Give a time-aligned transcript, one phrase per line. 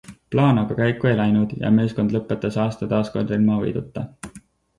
[0.35, 4.07] Plaan aga käiku ei läinud ja meeskond lõpetas aasta taaskord ilma võiduta.